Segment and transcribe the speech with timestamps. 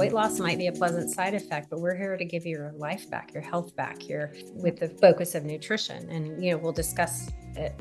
[0.00, 2.72] weight loss might be a pleasant side effect, but we're here to give you your
[2.72, 6.08] life back, your health back here with the focus of nutrition.
[6.08, 7.30] And, you know, we'll discuss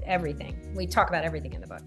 [0.03, 0.73] everything.
[0.75, 1.81] We talk about everything in the book.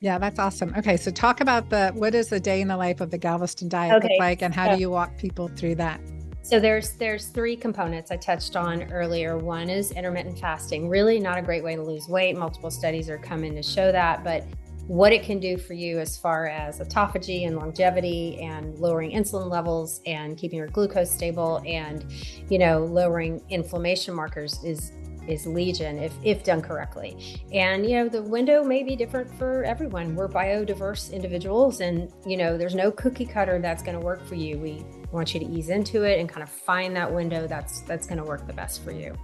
[0.00, 0.74] Yeah, that's awesome.
[0.76, 3.68] Okay, so talk about the what is the day in the life of the Galveston
[3.68, 4.08] diet okay.
[4.08, 6.00] look like and how so, do you walk people through that?
[6.42, 9.36] So there's there's three components I touched on earlier.
[9.36, 10.88] One is intermittent fasting.
[10.88, 12.34] Really not a great way to lose weight.
[12.34, 14.44] Multiple studies are coming to show that, but
[14.90, 19.48] what it can do for you as far as autophagy and longevity and lowering insulin
[19.48, 22.06] levels and keeping your glucose stable and
[22.48, 24.90] you know lowering inflammation markers is
[25.28, 27.40] is legion if if done correctly.
[27.52, 30.16] And you know the window may be different for everyone.
[30.16, 34.34] We're biodiverse individuals and you know there's no cookie cutter that's going to work for
[34.34, 34.58] you.
[34.58, 38.08] We want you to ease into it and kind of find that window that's that's
[38.08, 39.16] going to work the best for you.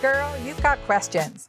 [0.00, 1.48] Girl you've got questions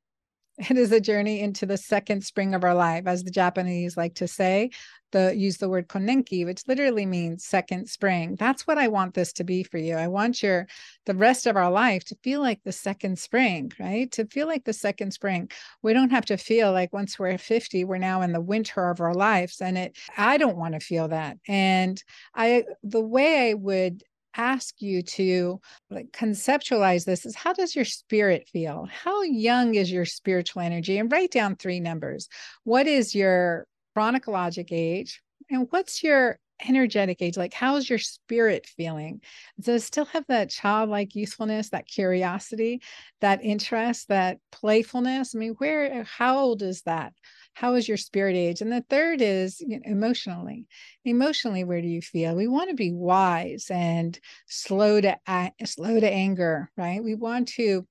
[0.69, 4.15] It is a journey into the second spring of our life, as the Japanese like
[4.15, 4.69] to say.
[5.11, 8.37] The use the word konenki, which literally means second spring.
[8.39, 9.95] That's what I want this to be for you.
[9.95, 10.67] I want your
[11.05, 14.09] the rest of our life to feel like the second spring, right?
[14.13, 15.49] To feel like the second spring.
[15.81, 19.01] We don't have to feel like once we're 50, we're now in the winter of
[19.01, 19.59] our lives.
[19.59, 21.37] And it I don't want to feel that.
[21.47, 22.01] And
[22.33, 24.03] I the way I would
[24.35, 25.59] ask you to
[25.89, 28.87] like conceptualize this is how does your spirit feel?
[28.91, 30.97] How young is your spiritual energy?
[30.97, 32.27] And write down three numbers.
[32.63, 33.65] What is your
[33.95, 35.21] chronologic age?
[35.49, 37.37] And what's your energetic age?
[37.37, 39.21] Like, how's your spirit feeling?
[39.59, 42.81] Does it still have that childlike youthfulness, that curiosity,
[43.19, 45.35] that interest, that playfulness?
[45.35, 47.13] I mean, where, how old is that?
[47.53, 48.61] How is your spirit age?
[48.61, 50.65] And the third is you know, emotionally.
[51.05, 52.35] Emotionally where do you feel?
[52.35, 55.17] We want to be wise and slow to
[55.65, 57.03] slow to anger right?
[57.03, 57.85] We want to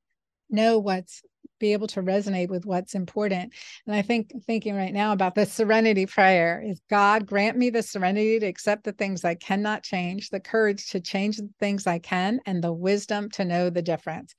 [0.50, 1.22] know what's
[1.60, 3.52] be able to resonate with what's important.
[3.86, 7.82] And i think thinking right now about the serenity prayer is god grant me the
[7.82, 11.98] serenity to accept the things i cannot change the courage to change the things i
[11.98, 14.34] can and the wisdom to know the difference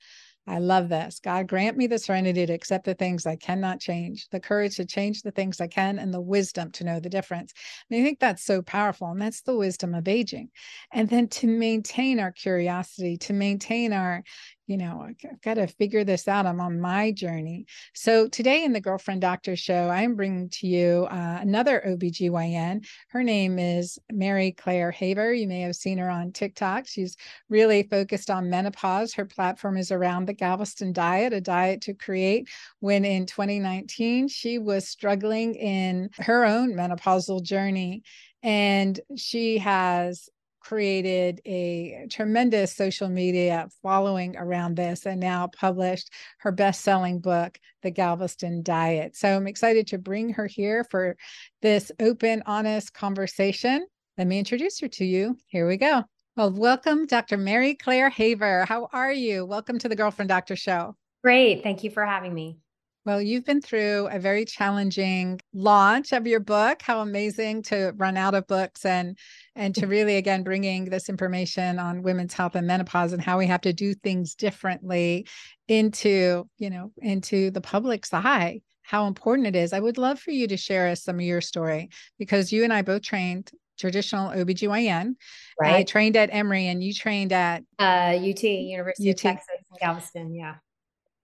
[0.46, 1.20] I love this.
[1.20, 4.84] God, grant me the serenity to accept the things I cannot change, the courage to
[4.84, 7.52] change the things I can, and the wisdom to know the difference.
[7.88, 9.08] And I think that's so powerful.
[9.08, 10.50] And that's the wisdom of aging.
[10.92, 14.24] And then to maintain our curiosity, to maintain our,
[14.66, 16.46] you know, I've got to figure this out.
[16.46, 17.66] I'm on my journey.
[17.94, 22.86] So today in the Girlfriend Doctor Show, I'm bringing to you uh, another OBGYN.
[23.08, 25.32] Her name is Mary Claire Haver.
[25.32, 26.86] You may have seen her on TikTok.
[26.86, 27.16] She's
[27.48, 29.12] really focused on menopause.
[29.14, 32.48] Her platform is around the Galveston diet, a diet to create
[32.80, 38.02] when in 2019 she was struggling in her own menopausal journey
[38.42, 40.28] and she has
[40.62, 47.90] created a tremendous social media following around this and now published her best-selling book the
[47.90, 49.16] galveston diet.
[49.16, 51.16] So i'm excited to bring her here for
[51.62, 53.86] this open honest conversation.
[54.16, 55.36] Let me introduce her to you.
[55.46, 56.04] Here we go.
[56.36, 58.64] Well welcome dr mary claire haver.
[58.64, 59.44] How are you?
[59.44, 60.94] Welcome to the girlfriend doctor show.
[61.24, 61.62] Great.
[61.62, 62.58] Thank you for having me
[63.04, 66.82] well, you've been through a very challenging launch of your book.
[66.82, 69.18] How amazing to run out of books and
[69.56, 73.46] and to really again bringing this information on women's health and menopause and how we
[73.46, 75.26] have to do things differently
[75.66, 78.60] into, you know, into the public's eye.
[78.82, 79.72] How important it is.
[79.72, 82.72] I would love for you to share us some of your story because you and
[82.72, 85.14] I both trained traditional OBGYN.
[85.60, 85.74] Right.
[85.74, 89.14] I trained at Emory and you trained at uh, UT, University UT.
[89.14, 90.34] of Texas in Galveston.
[90.34, 90.56] Yeah.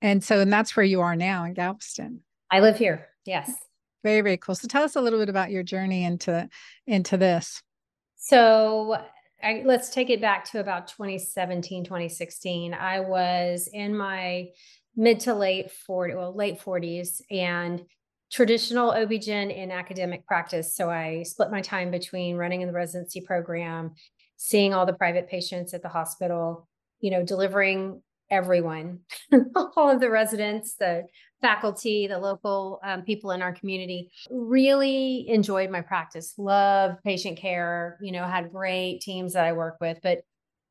[0.00, 2.20] And so, and that's where you are now in Galveston.
[2.50, 3.08] I live here.
[3.24, 3.52] Yes.
[4.04, 4.54] Very, very cool.
[4.54, 6.48] So tell us a little bit about your journey into
[6.86, 7.62] into this.
[8.16, 8.98] So
[9.42, 12.74] I, let's take it back to about 2017, 2016.
[12.74, 14.48] I was in my
[14.96, 17.82] mid to late 40, well, late 40s and
[18.30, 20.74] traditional OB-GYN in academic practice.
[20.74, 23.92] So I split my time between running in the residency program,
[24.36, 26.68] seeing all the private patients at the hospital,
[27.00, 29.00] you know, delivering everyone,
[29.76, 31.04] all of the residents, the
[31.40, 34.10] faculty, the local um, people in our community.
[34.30, 39.76] Really enjoyed my practice, loved patient care, you know, had great teams that I work
[39.80, 39.98] with.
[40.02, 40.22] But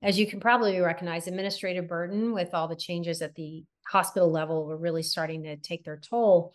[0.02, 4.66] as you can probably recognize, administrative burden with all the changes at the hospital level
[4.66, 6.54] were really starting to take their toll.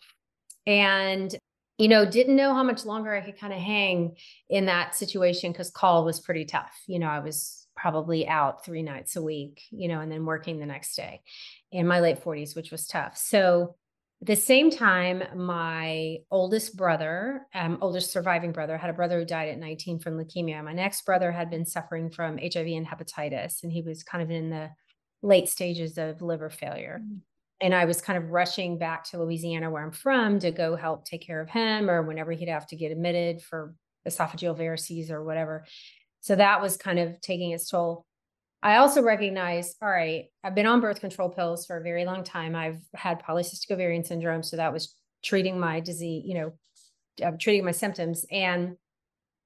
[0.65, 1.35] And
[1.79, 4.15] you know, didn't know how much longer I could kind of hang
[4.47, 6.71] in that situation because call was pretty tough.
[6.87, 10.59] You know, I was probably out three nights a week, you know, and then working
[10.59, 11.21] the next day
[11.71, 13.17] in my late 40s, which was tough.
[13.17, 13.75] So
[14.21, 19.25] at the same time, my oldest brother, um, oldest surviving brother, had a brother who
[19.25, 20.63] died at 19 from leukemia.
[20.63, 24.31] My next brother had been suffering from HIV and hepatitis, and he was kind of
[24.31, 24.69] in the
[25.21, 27.01] late stages of liver failure.
[27.03, 27.17] Mm-hmm.
[27.59, 31.05] And I was kind of rushing back to Louisiana, where I'm from, to go help
[31.05, 33.75] take care of him, or whenever he'd have to get admitted for
[34.07, 35.65] esophageal varices or whatever.
[36.23, 38.05] So that was kind of taking its toll.
[38.61, 42.23] I also recognize, all right, I've been on birth control pills for a very long
[42.23, 42.55] time.
[42.55, 44.41] I've had polycystic ovarian syndrome.
[44.41, 46.53] So that was treating my disease, you know,
[47.27, 48.25] uh, treating my symptoms.
[48.31, 48.77] And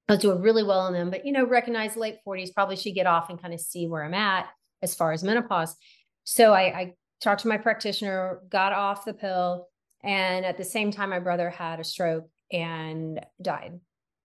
[0.08, 2.94] I was doing really well on them, but, you know, recognize late 40s, probably should
[2.94, 4.46] get off and kind of see where I'm at
[4.80, 5.74] as far as menopause.
[6.22, 9.66] So I, I talked to my practitioner, got off the pill.
[10.04, 13.80] And at the same time, my brother had a stroke and died.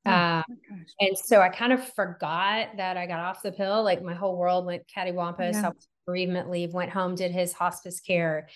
[0.05, 0.43] Oh, um,
[0.99, 3.83] and so I kind of forgot that I got off the pill.
[3.83, 5.53] Like my whole world went cattywampus.
[5.53, 5.67] Yeah.
[5.67, 8.49] I was bereavement leave, went home, did his hospice care,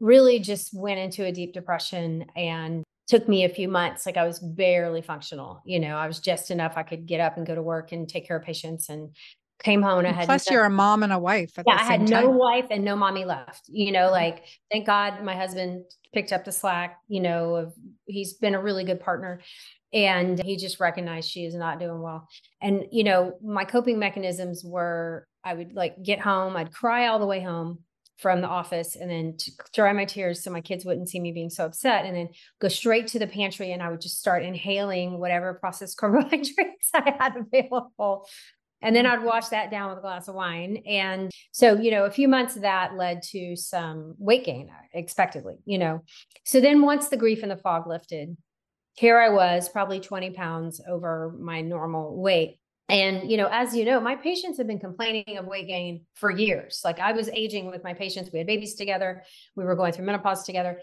[0.00, 4.06] really just went into a deep depression and took me a few months.
[4.06, 5.60] Like I was barely functional.
[5.64, 8.08] You know, I was just enough I could get up and go to work and
[8.08, 9.14] take care of patients and
[9.62, 11.52] came home and I had plus you're a mom and a wife.
[11.66, 12.24] yeah, I had time.
[12.24, 13.62] no wife and no mommy left.
[13.68, 15.84] You know, like thank God my husband
[16.14, 16.98] picked up the slack.
[17.08, 17.74] You know, of,
[18.06, 19.40] he's been a really good partner
[19.92, 22.28] and he just recognized she is not doing well
[22.60, 27.18] and you know my coping mechanisms were i would like get home i'd cry all
[27.18, 27.78] the way home
[28.18, 29.36] from the office and then
[29.72, 32.28] dry my tears so my kids wouldn't see me being so upset and then
[32.60, 37.14] go straight to the pantry and i would just start inhaling whatever processed carbohydrates i
[37.18, 38.26] had available
[38.82, 40.82] and then I'd wash that down with a glass of wine.
[40.86, 44.82] And so, you know, a few months of that led to some weight gain uh,
[44.94, 46.02] expectedly, you know.
[46.44, 48.36] So then once the grief and the fog lifted,
[48.94, 52.58] here I was, probably 20 pounds over my normal weight.
[52.88, 56.30] And, you know, as you know, my patients have been complaining of weight gain for
[56.30, 56.80] years.
[56.84, 58.30] Like I was aging with my patients.
[58.32, 59.22] We had babies together.
[59.54, 60.80] We were going through menopause together.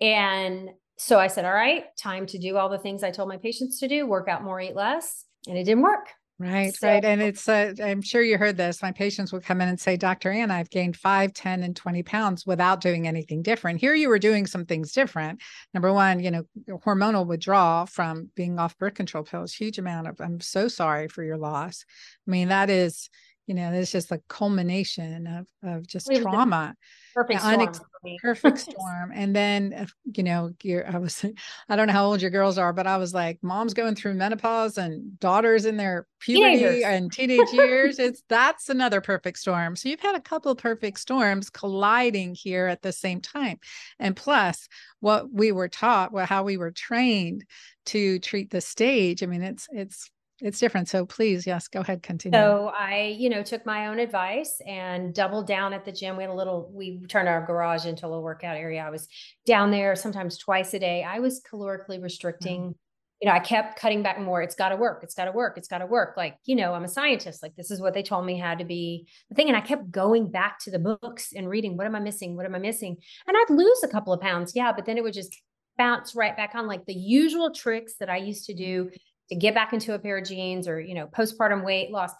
[0.00, 3.38] And so I said, all right, time to do all the things I told my
[3.38, 5.24] patients to do, work out more, eat less.
[5.48, 6.08] And it didn't work.
[6.40, 7.04] Right, so, right.
[7.04, 8.80] And it's, uh, I'm sure you heard this.
[8.80, 10.30] My patients would come in and say, Dr.
[10.30, 13.80] Ann, I've gained five, 10, and 20 pounds without doing anything different.
[13.80, 15.42] Here you were doing some things different.
[15.74, 20.20] Number one, you know, hormonal withdrawal from being off birth control pills, huge amount of,
[20.20, 21.84] I'm so sorry for your loss.
[22.26, 23.10] I mean, that is,
[23.48, 26.76] you know, it's just a culmination of, of just trauma
[27.22, 27.60] perfect storm.
[27.60, 27.80] Unex-
[28.22, 29.12] perfect storm.
[29.14, 29.86] And then, uh,
[30.16, 30.50] you know,
[30.86, 31.24] I was,
[31.68, 34.14] I don't know how old your girls are, but I was like, mom's going through
[34.14, 36.84] menopause and daughters in their puberty Teenagers.
[36.84, 37.98] and teenage years.
[37.98, 39.76] It's that's another perfect storm.
[39.76, 43.58] So you've had a couple of perfect storms colliding here at the same time.
[43.98, 44.68] And plus,
[45.00, 47.44] what we were taught, well, how we were trained
[47.86, 49.22] to treat the stage.
[49.22, 50.88] I mean, it's it's it's different.
[50.88, 52.38] So please, yes, go ahead, continue.
[52.38, 56.16] So I, you know, took my own advice and doubled down at the gym.
[56.16, 58.82] We had a little, we turned our garage into a little workout area.
[58.82, 59.08] I was
[59.46, 61.02] down there sometimes twice a day.
[61.02, 62.60] I was calorically restricting.
[62.60, 62.72] Mm-hmm.
[63.20, 64.42] You know, I kept cutting back more.
[64.42, 65.00] It's got to work.
[65.02, 65.58] It's got to work.
[65.58, 66.16] It's got to work.
[66.16, 67.42] Like, you know, I'm a scientist.
[67.42, 69.48] Like, this is what they told me had to be the thing.
[69.48, 72.36] And I kept going back to the books and reading, what am I missing?
[72.36, 72.96] What am I missing?
[73.26, 74.52] And I'd lose a couple of pounds.
[74.54, 74.70] Yeah.
[74.70, 75.36] But then it would just
[75.76, 78.88] bounce right back on like the usual tricks that I used to do
[79.28, 82.12] to get back into a pair of jeans or, you know, postpartum weight loss.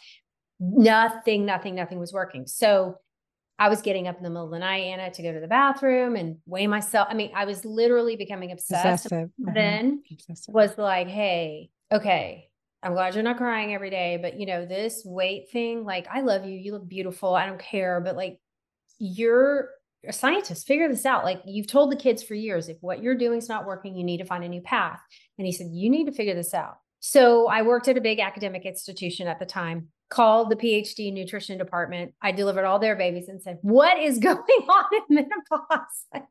[0.60, 2.46] Nothing, nothing, nothing was working.
[2.46, 2.96] So
[3.60, 5.48] I was getting up in the middle of the night, Anna, to go to the
[5.48, 7.08] bathroom and weigh myself.
[7.10, 9.10] I mean, I was literally becoming obsessed.
[9.10, 9.54] Mm-hmm.
[9.54, 10.54] Then Obsessive.
[10.54, 12.50] was like, hey, okay,
[12.82, 16.20] I'm glad you're not crying every day, but you know, this weight thing, like, I
[16.20, 16.56] love you.
[16.56, 17.34] You look beautiful.
[17.34, 18.00] I don't care.
[18.00, 18.38] But like,
[18.98, 19.70] you're
[20.06, 21.24] a scientist, figure this out.
[21.24, 24.04] Like, you've told the kids for years, if what you're doing is not working, you
[24.04, 25.00] need to find a new path.
[25.38, 26.78] And he said, you need to figure this out.
[27.00, 31.58] So I worked at a big academic institution at the time, called the PhD nutrition
[31.58, 32.14] department.
[32.22, 36.06] I delivered all their babies and said, What is going on in menopause?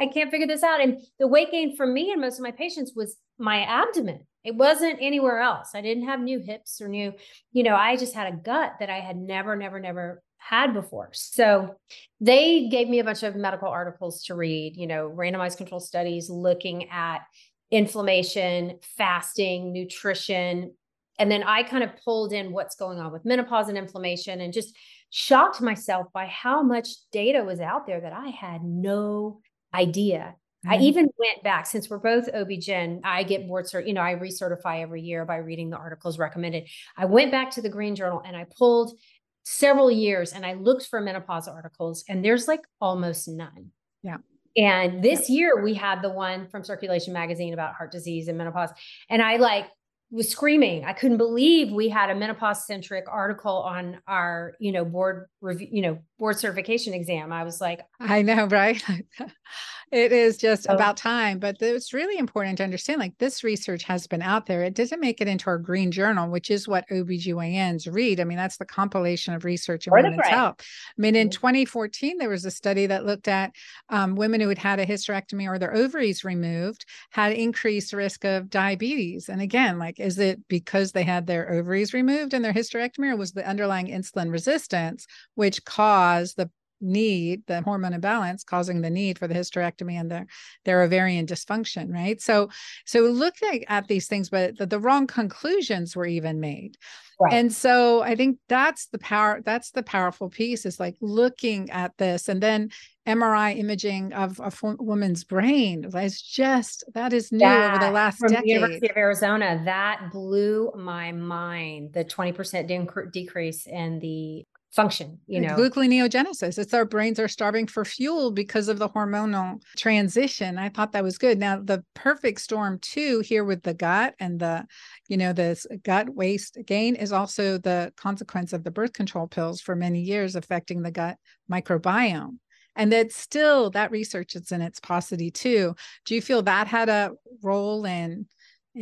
[0.00, 0.80] I can't figure this out.
[0.80, 4.26] And the weight gain for me and most of my patients was my abdomen.
[4.44, 5.70] It wasn't anywhere else.
[5.74, 7.12] I didn't have new hips or new,
[7.52, 11.10] you know, I just had a gut that I had never, never, never had before.
[11.12, 11.74] So
[12.20, 16.30] they gave me a bunch of medical articles to read, you know, randomized control studies
[16.30, 17.22] looking at
[17.70, 20.74] inflammation, fasting, nutrition.
[21.18, 24.52] And then I kind of pulled in what's going on with menopause and inflammation and
[24.52, 24.76] just
[25.10, 29.40] shocked myself by how much data was out there that I had no
[29.74, 30.34] idea.
[30.66, 30.72] Mm-hmm.
[30.72, 34.14] I even went back since we're both OB-GYN, I get board cert, you know, I
[34.14, 36.68] recertify every year by reading the articles recommended.
[36.96, 38.98] I went back to the Green Journal and I pulled
[39.44, 43.70] several years and I looked for menopause articles and there's like almost none.
[44.02, 44.18] Yeah.
[44.58, 48.70] And this year we had the one from Circulation Magazine about heart disease and menopause.
[49.08, 49.66] And I like
[50.10, 50.84] was screaming.
[50.84, 55.68] I couldn't believe we had a menopause centric article on our, you know, board review,
[55.70, 57.30] you know, board certification exam.
[57.30, 58.82] I was like, I know, right?
[59.90, 60.74] it is just oh.
[60.74, 61.38] about time.
[61.38, 64.62] But it's really important to understand like this research has been out there.
[64.62, 68.20] It doesn't make it into our green journal, which is what OBGYNs read.
[68.20, 70.56] I mean, that's the compilation of research in women's health.
[70.60, 71.40] I mean, in mm-hmm.
[71.40, 73.52] 2014, there was a study that looked at
[73.88, 78.50] um, women who had had a hysterectomy or their ovaries removed had increased risk of
[78.50, 79.28] diabetes.
[79.28, 83.16] And again, like, is it because they had their ovaries removed and their hysterectomy, or
[83.16, 89.18] was the underlying insulin resistance, which caused the need the hormone imbalance causing the need
[89.18, 90.26] for the hysterectomy and their
[90.64, 92.20] their ovarian dysfunction right?
[92.20, 92.48] So
[92.86, 96.76] so looking at these things but the, the wrong conclusions were even made.
[97.20, 97.32] Right.
[97.32, 101.90] and so i think that's the power that's the powerful piece is like looking at
[101.98, 102.70] this and then
[103.08, 108.18] mri imaging of a woman's brain is just that is new that, over the last
[108.18, 114.46] from decade the university of arizona that blew my mind the 20% decrease in the
[114.72, 115.56] function you know?
[115.56, 120.58] gluconeogenesis it's our brains are starving for fuel because of the hormonal transition.
[120.58, 121.38] I thought that was good.
[121.38, 124.66] Now the perfect storm too here with the gut and the
[125.08, 129.60] you know this gut waist gain is also the consequence of the birth control pills
[129.60, 131.16] for many years affecting the gut
[131.50, 132.38] microbiome.
[132.76, 135.74] And that still that research is in its paucity too.
[136.04, 138.26] Do you feel that had a role in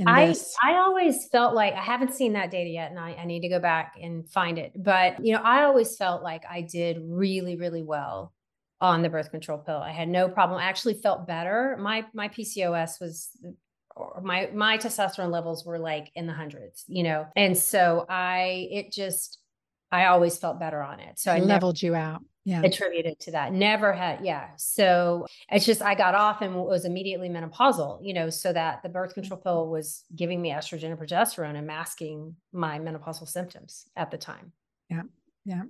[0.07, 0.55] I this?
[0.63, 3.49] I always felt like I haven't seen that data yet, and I, I need to
[3.49, 4.73] go back and find it.
[4.77, 8.33] But you know, I always felt like I did really, really well
[8.81, 9.79] on the birth control pill.
[9.79, 10.61] I had no problem.
[10.61, 11.77] I actually felt better.
[11.81, 13.31] My my PCOS was
[14.23, 17.27] my my testosterone levels were like in the hundreds, you know.
[17.37, 19.39] And so I it just
[19.91, 21.19] I always felt better on it.
[21.19, 22.63] So I leveled never, you out yeah.
[22.63, 23.53] attributed to that.
[23.53, 24.51] Never had, yeah.
[24.57, 28.89] So it's just I got off and was immediately menopausal, you know, so that the
[28.89, 29.73] birth control pill mm-hmm.
[29.73, 34.53] was giving me estrogen and progesterone and masking my menopausal symptoms at the time.
[34.89, 35.03] Yeah.
[35.45, 35.63] Yeah.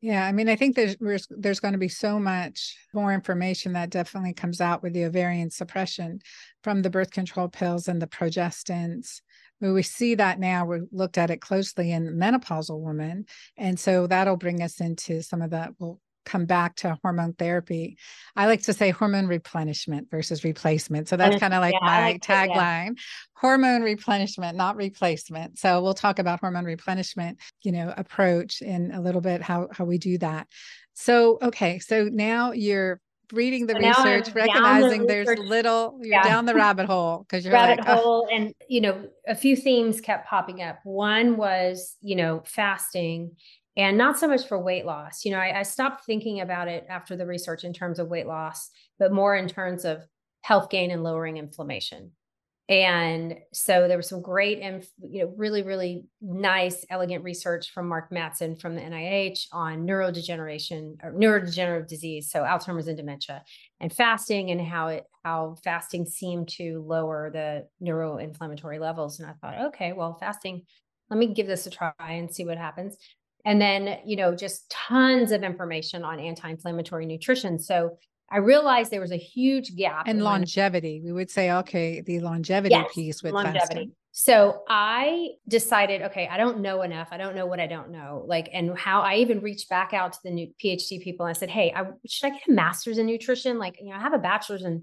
[0.00, 3.90] Yeah, I mean, I think there's there's going to be so much more information that
[3.90, 6.20] definitely comes out with the ovarian suppression
[6.62, 9.22] from the birth control pills and the progestins
[9.60, 13.24] we see that now we looked at it closely in menopausal women
[13.56, 17.96] and so that'll bring us into some of that we'll come back to hormone therapy.
[18.36, 22.00] I like to say hormone replenishment versus replacement so that's kind of like yeah, my
[22.02, 22.48] like tagline
[22.96, 23.02] yeah.
[23.34, 25.58] hormone replenishment not replacement.
[25.58, 29.84] So we'll talk about hormone replenishment you know approach in a little bit how how
[29.84, 30.46] we do that.
[30.92, 33.00] So okay so now you're
[33.32, 35.46] reading the so research, recognizing the there's research.
[35.46, 36.22] little, you're yeah.
[36.22, 38.28] down the rabbit hole because you're rabbit like, hole.
[38.30, 38.34] Oh.
[38.34, 40.78] And, you know, a few themes kept popping up.
[40.84, 43.32] One was, you know, fasting
[43.76, 45.24] and not so much for weight loss.
[45.24, 48.26] You know, I, I stopped thinking about it after the research in terms of weight
[48.26, 50.02] loss, but more in terms of
[50.40, 52.12] health gain and lowering inflammation.
[52.68, 57.88] And so there was some great and you know really really nice elegant research from
[57.88, 63.42] Mark Mattson from the NIH on neurodegeneration or neurodegenerative disease, so Alzheimer's and dementia,
[63.80, 69.18] and fasting and how it how fasting seemed to lower the neuroinflammatory levels.
[69.18, 70.64] And I thought, okay, well, fasting,
[71.08, 72.98] let me give this a try and see what happens.
[73.46, 77.58] And then you know just tons of information on anti-inflammatory nutrition.
[77.58, 77.96] So
[78.30, 81.00] I realized there was a huge gap and longevity.
[81.02, 83.60] we would say, okay, the longevity yes, piece with longevity.
[83.60, 83.92] Fasting.
[84.20, 87.08] So I decided, okay, I don't know enough.
[87.12, 88.24] I don't know what I don't know.
[88.26, 91.24] Like, and how I even reached back out to the new PhD people.
[91.24, 93.58] And I said, hey, I, should I get a master's in nutrition?
[93.58, 94.82] Like, you know, I have a bachelor's in,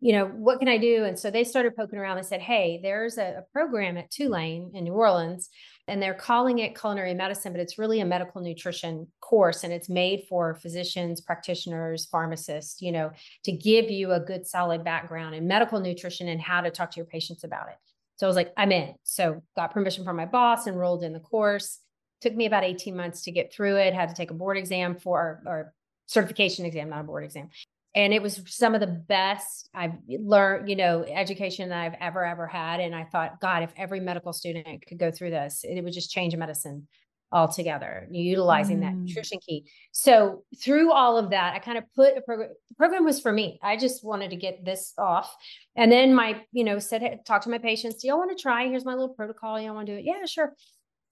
[0.00, 1.04] you know, what can I do?
[1.04, 4.72] And so they started poking around and said, hey, there's a, a program at Tulane
[4.74, 5.48] in New Orleans
[5.88, 9.88] and they're calling it culinary medicine, but it's really a medical nutrition course and it's
[9.88, 13.10] made for physicians, practitioners, pharmacists, you know,
[13.44, 16.96] to give you a good solid background in medical nutrition and how to talk to
[16.98, 17.76] your patients about it.
[18.16, 18.94] So I was like, I'm in.
[19.02, 21.80] So got permission from my boss, enrolled in the course.
[22.20, 24.96] Took me about 18 months to get through it, had to take a board exam
[24.96, 25.72] for or
[26.06, 27.48] certification exam, not a board exam
[27.96, 32.24] and it was some of the best I've learned, you know, education that I've ever,
[32.24, 32.78] ever had.
[32.78, 36.10] And I thought, God, if every medical student could go through this, it would just
[36.10, 36.86] change medicine
[37.32, 38.80] altogether, utilizing mm.
[38.82, 39.64] that nutrition key.
[39.92, 43.32] So through all of that, I kind of put a program, the program was for
[43.32, 43.58] me.
[43.62, 45.34] I just wanted to get this off.
[45.74, 47.96] And then my, you know, said, hey, talk to my patients.
[47.96, 48.68] Do y'all want to try?
[48.68, 49.58] Here's my little protocol.
[49.58, 50.04] Y'all want to do it?
[50.04, 50.52] Yeah, sure.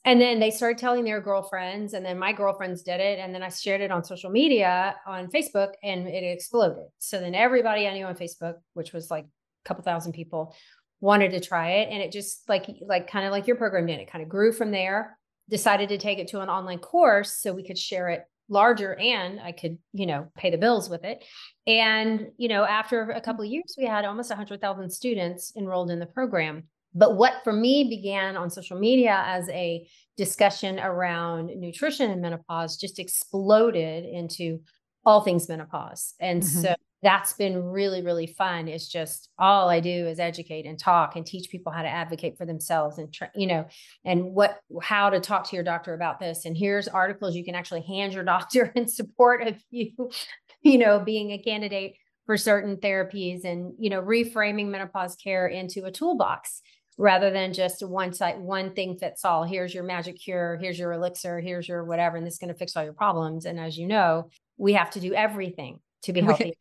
[0.04, 3.42] And then they started telling their girlfriends and then my girlfriends did it and then
[3.42, 7.92] i shared it on social media on facebook and it exploded so then everybody i
[7.94, 10.54] knew on facebook which was like a couple thousand people
[11.00, 14.00] wanted to try it and it just like like kind of like your program did
[14.00, 15.18] it kind of grew from there
[15.48, 19.40] decided to take it to an online course so we could share it larger and
[19.40, 21.24] I could, you know, pay the bills with it.
[21.66, 25.98] And, you know, after a couple of years, we had almost 100,000 students enrolled in
[25.98, 26.64] the program.
[26.94, 29.86] But what for me began on social media as a
[30.16, 34.60] discussion around nutrition and menopause just exploded into
[35.04, 36.14] all things menopause.
[36.20, 36.60] And mm-hmm.
[36.60, 36.74] so
[37.04, 41.26] that's been really really fun it's just all i do is educate and talk and
[41.26, 43.66] teach people how to advocate for themselves and you know
[44.06, 47.54] and what how to talk to your doctor about this and here's articles you can
[47.54, 49.90] actually hand your doctor in support of you
[50.62, 55.84] you know being a candidate for certain therapies and you know reframing menopause care into
[55.84, 56.62] a toolbox
[56.96, 59.44] rather than just one site one thing fits all.
[59.44, 62.58] Here's your magic cure here's your elixir here's your whatever and this is going to
[62.58, 63.46] fix all your problems.
[63.46, 66.56] And as you know we have to do everything to be healthy.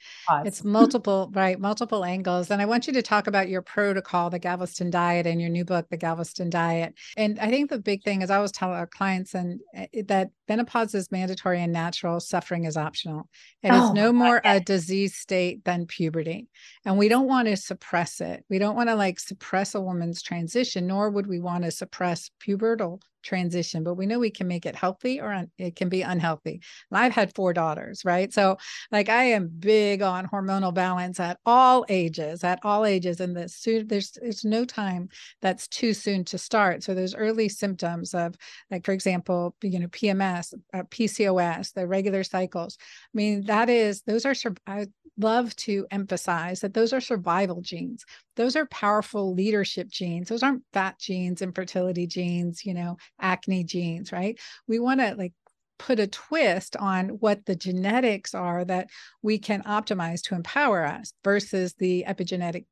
[0.45, 1.59] it's multiple, right?
[1.59, 2.49] Multiple angles.
[2.51, 5.65] And I want you to talk about your protocol, the Galveston diet, and your new
[5.65, 6.95] book, The Galveston Diet.
[7.17, 10.29] And I think the big thing is I always tell our clients and eh, that
[10.47, 13.29] menopause is mandatory and natural, suffering is optional.
[13.61, 16.47] It oh, is no more a disease state than puberty.
[16.85, 18.43] And we don't want to suppress it.
[18.49, 22.29] We don't want to like suppress a woman's transition, nor would we want to suppress
[22.45, 26.01] pubertal transition, but we know we can make it healthy or un- it can be
[26.01, 26.61] unhealthy.
[26.91, 28.31] And I've had four daughters, right?
[28.31, 28.57] So,
[28.91, 33.19] like, I am big on hormonal balance at all ages, at all ages.
[33.19, 35.09] And this soon, there's there's no time
[35.41, 36.83] that's too soon to start.
[36.83, 38.35] So, there's early symptoms of,
[38.69, 42.77] like, for example, you know, PMS, uh, PCOS, the regular cycles.
[42.81, 44.33] I mean, that is those are.
[44.67, 44.87] I
[45.17, 48.05] love to emphasize that those are survival genes.
[48.35, 50.29] Those are powerful leadership genes.
[50.29, 54.39] Those aren't fat genes, infertility genes, you know, acne genes, right?
[54.67, 55.33] We want to like
[55.79, 58.87] put a twist on what the genetics are that
[59.21, 62.65] we can optimize to empower us versus the epigenetic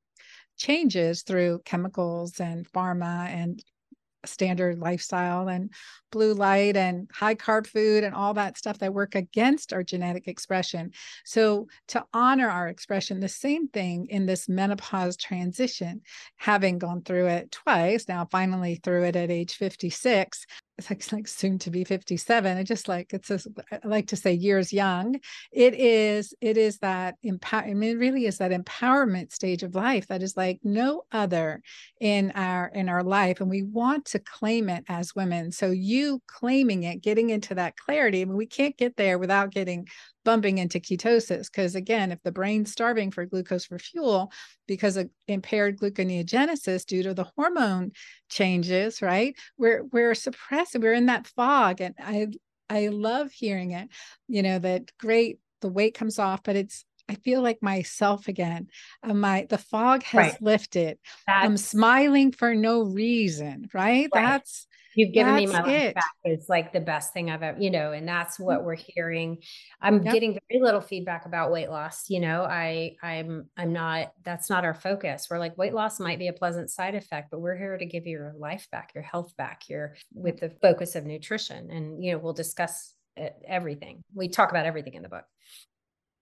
[0.57, 3.63] changes through chemicals and pharma and
[4.25, 5.71] standard lifestyle and
[6.11, 10.27] blue light and high carb food and all that stuff that work against our genetic
[10.27, 10.91] expression.
[11.25, 16.01] So, to honor our expression, the same thing in this menopause transition,
[16.35, 20.45] having gone through it twice, now finally through it at age 56,
[20.89, 24.71] like, soon to be 57 i just like it's just, i like to say years
[24.73, 25.19] young.
[25.51, 29.75] It is it is that empower i mean it really is that empowerment stage of
[29.75, 31.61] life that is like no other
[31.99, 35.51] in our in our life and we want to claim it as women.
[35.51, 39.51] So you claiming it getting into that clarity I mean, we can't get there without
[39.51, 39.87] getting
[40.23, 41.51] bumping into ketosis.
[41.51, 44.31] Because again, if the brain's starving for glucose for fuel
[44.67, 47.91] because of impaired gluconeogenesis due to the hormone
[48.29, 49.35] changes, right?
[49.57, 50.75] We're we're suppressed.
[50.77, 51.81] We're in that fog.
[51.81, 52.27] And I
[52.69, 53.89] I love hearing it,
[54.27, 58.67] you know, that great, the weight comes off, but it's I feel like myself again.
[59.03, 60.41] Uh, my the fog has right.
[60.41, 60.97] lifted.
[61.27, 64.07] That's, I'm smiling for no reason, right?
[64.07, 64.09] right.
[64.13, 65.95] That's You've given that's me my life it.
[65.95, 66.11] back.
[66.23, 68.63] It's like the best thing I've ever, you know, and that's what mm.
[68.65, 69.37] we're hearing.
[69.81, 70.13] I'm yep.
[70.13, 72.09] getting very little feedback about weight loss.
[72.09, 75.27] You know, I, I'm, I'm not, that's not our focus.
[75.29, 78.05] We're like, weight loss might be a pleasant side effect, but we're here to give
[78.05, 81.71] you your life back, your health back here with the focus of nutrition.
[81.71, 82.93] And, you know, we'll discuss
[83.47, 84.03] everything.
[84.13, 85.25] We talk about everything in the book.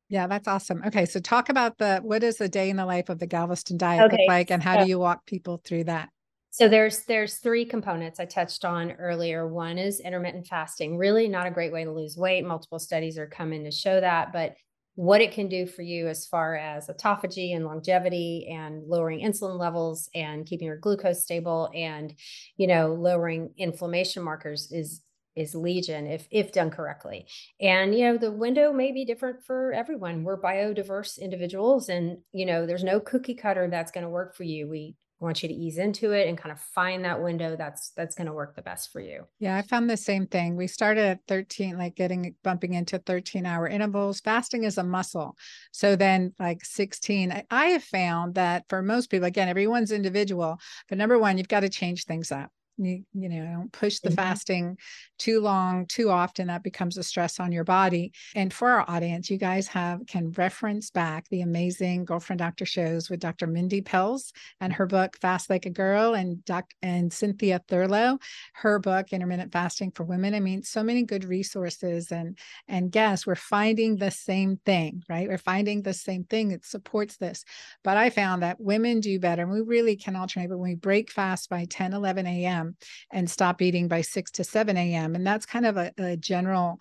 [0.09, 0.81] Yeah, that's awesome.
[0.87, 3.77] Okay, so talk about the what is the day in the life of the Galveston
[3.77, 6.09] diet okay, look like, and how so, do you walk people through that?
[6.59, 9.47] So there's there's three components I touched on earlier.
[9.47, 10.97] One is intermittent fasting.
[10.97, 12.45] Really not a great way to lose weight.
[12.45, 14.55] Multiple studies are coming to show that, but
[14.95, 19.57] what it can do for you as far as autophagy and longevity and lowering insulin
[19.57, 22.13] levels and keeping your glucose stable and
[22.57, 25.01] you know lowering inflammation markers is
[25.37, 27.25] is legion if if done correctly
[27.61, 32.45] and you know the window may be different for everyone we're biodiverse individuals and you
[32.45, 35.49] know there's no cookie cutter that's going to work for you we I want you
[35.49, 38.55] to ease into it and kind of find that window that's that's going to work
[38.55, 39.25] the best for you.
[39.39, 40.55] Yeah, I found the same thing.
[40.55, 44.21] We started at 13 like getting bumping into 13 hour intervals.
[44.21, 45.35] Fasting is a muscle.
[45.71, 50.97] So then like 16 I have found that for most people again everyone's individual, but
[50.97, 54.15] number 1 you've got to change things up you, you know don't push the mm-hmm.
[54.15, 54.77] fasting
[55.17, 58.11] too long too often that becomes a stress on your body.
[58.35, 63.09] And for our audience you guys have can reference back the amazing girlfriend doctor shows
[63.09, 67.61] with dr mindy pelz and her book fast like a girl and doc and cynthia
[67.67, 68.17] thurlow
[68.53, 70.33] her book intermittent fasting for women.
[70.33, 72.37] I mean so many good resources and
[72.67, 75.27] and guess we're finding the same thing right?
[75.27, 77.43] We're finding the same thing that supports this.
[77.83, 80.75] But i found that women do better and we really can alternate but when we
[80.75, 82.68] break fast by 10 11 a.m
[83.11, 85.15] and stop eating by 6 to 7 a.m.
[85.15, 86.79] And that's kind of a, a general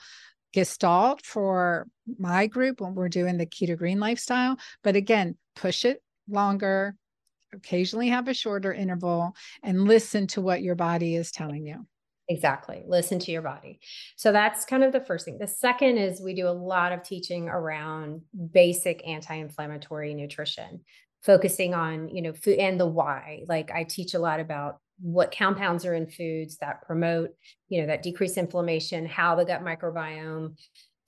[0.52, 1.86] gestalt for
[2.18, 4.56] my group when we're doing the keto green lifestyle.
[4.82, 6.94] But again, push it longer,
[7.52, 11.86] occasionally have a shorter interval, and listen to what your body is telling you.
[12.30, 12.82] Exactly.
[12.86, 13.80] Listen to your body.
[14.16, 15.38] So that's kind of the first thing.
[15.38, 18.20] The second is we do a lot of teaching around
[18.52, 20.80] basic anti-inflammatory nutrition,
[21.22, 23.44] focusing on, you know, food and the why.
[23.48, 27.30] Like I teach a lot about what compounds are in foods that promote,
[27.68, 30.58] you know, that decrease inflammation, how the gut microbiome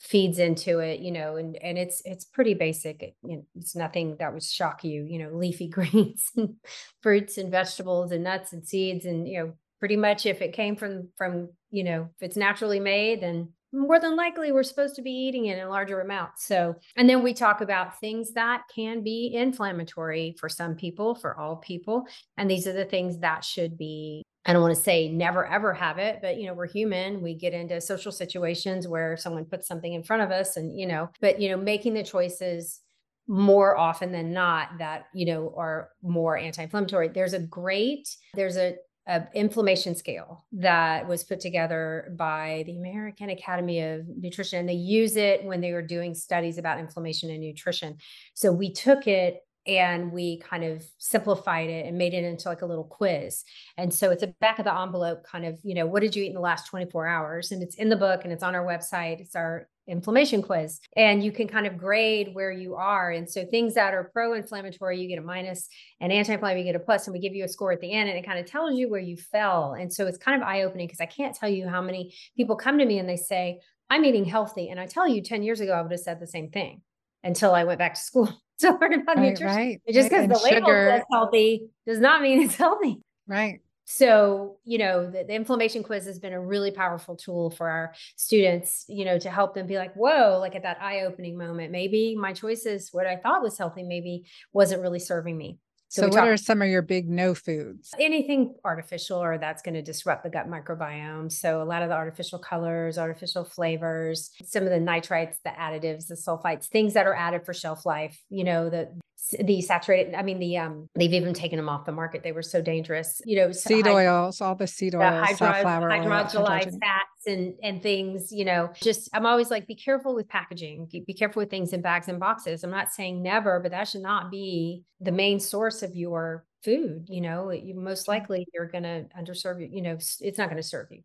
[0.00, 3.14] feeds into it, you know, and and it's it's pretty basic.
[3.54, 6.54] it's nothing that would shock you, you know, leafy greens and
[7.02, 10.76] fruits and vegetables and nuts and seeds and you know pretty much if it came
[10.76, 15.02] from from you know if it's naturally made then more than likely we're supposed to
[15.02, 19.02] be eating it in larger amounts so and then we talk about things that can
[19.02, 22.06] be inflammatory for some people for all people.
[22.36, 25.74] And these are the things that should be I don't want to say never ever
[25.74, 27.22] have it, but you know, we're human.
[27.22, 30.86] We get into social situations where someone puts something in front of us and you
[30.86, 32.80] know, but you know, making the choices
[33.26, 37.08] more often than not that you know are more anti-inflammatory.
[37.08, 38.76] There's a great there's a
[39.10, 44.60] a inflammation scale that was put together by the American Academy of Nutrition.
[44.60, 47.96] And they use it when they were doing studies about inflammation and nutrition.
[48.34, 52.62] So we took it and we kind of simplified it and made it into like
[52.62, 53.42] a little quiz.
[53.76, 56.22] And so it's a back of the envelope kind of, you know, what did you
[56.22, 57.50] eat in the last 24 hours?
[57.50, 59.20] And it's in the book and it's on our website.
[59.20, 60.80] It's our inflammation quiz.
[60.96, 63.10] And you can kind of grade where you are.
[63.10, 65.68] And so things that are pro inflammatory, you get a minus,
[66.00, 67.92] and anti inflammatory, you get a plus, and we give you a score at the
[67.92, 68.08] end.
[68.08, 69.74] And it kind of tells you where you fell.
[69.74, 72.56] And so it's kind of eye opening because I can't tell you how many people
[72.56, 74.68] come to me and they say, I'm eating healthy.
[74.68, 76.82] And I tell you, 10 years ago, I would have said the same thing
[77.24, 78.26] until I went back to school
[78.60, 79.46] to learn about right, nutrition.
[79.46, 79.80] Right.
[79.90, 80.28] Just because right.
[80.28, 80.90] the label sugar.
[80.90, 83.00] says healthy does not mean it's healthy.
[83.26, 83.60] Right.
[83.92, 87.92] So, you know, the, the, inflammation quiz has been a really powerful tool for our
[88.14, 91.72] students, you know, to help them be like, whoa, like at that eye opening moment,
[91.72, 95.58] maybe my choices, what I thought was healthy, maybe wasn't really serving me.
[95.88, 97.92] So, so what talk- are some of your big no foods?
[97.98, 101.32] Anything artificial or that's going to disrupt the gut microbiome.
[101.32, 106.06] So a lot of the artificial colors, artificial flavors, some of the nitrites, the additives,
[106.06, 108.96] the sulfites, things that are added for shelf life, you know, the
[109.40, 112.22] the saturated i mean the um they've even taken them off the market.
[112.22, 115.88] They were so dangerous you know seed hyd- oils all the seed oils the hydro-
[115.88, 120.88] hydrolyzed fats and and things you know just i'm always like be careful with packaging.
[121.06, 122.64] Be careful with things in bags and boxes.
[122.64, 127.06] I'm not saying never but that should not be the main source of your food
[127.08, 127.50] you know?
[127.50, 130.88] You most likely you're going to underserve you you know it's not going to serve
[130.90, 131.02] you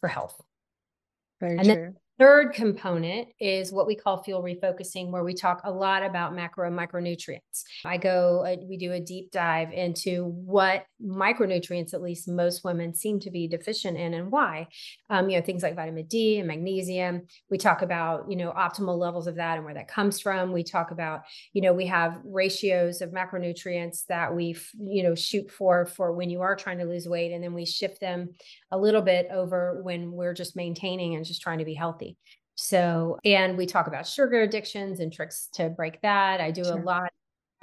[0.00, 0.40] for health.
[1.40, 1.74] Very and true.
[1.74, 6.32] then Third component is what we call fuel refocusing, where we talk a lot about
[6.32, 7.64] macro and micronutrients.
[7.84, 12.94] I go, uh, we do a deep dive into what micronutrients, at least most women,
[12.94, 14.68] seem to be deficient in and why.
[15.10, 17.22] Um, you know, things like vitamin D and magnesium.
[17.50, 20.52] We talk about, you know, optimal levels of that and where that comes from.
[20.52, 21.22] We talk about,
[21.52, 26.30] you know, we have ratios of macronutrients that we, you know, shoot for for when
[26.30, 28.28] you are trying to lose weight, and then we shift them
[28.70, 32.16] a little bit over when we're just maintaining and just trying to be healthy healthy.
[32.56, 36.40] So, and we talk about sugar addictions and tricks to break that.
[36.40, 36.78] I do sure.
[36.78, 37.10] a lot.